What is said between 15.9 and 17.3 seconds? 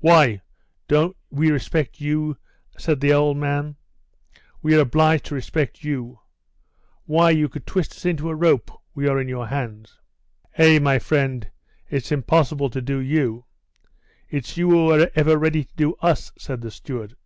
us," said the steward.